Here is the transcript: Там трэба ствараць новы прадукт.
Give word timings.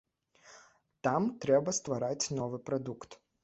Там 1.09 1.29
трэба 1.45 1.77
ствараць 1.81 2.29
новы 2.41 2.57
прадукт. 2.71 3.21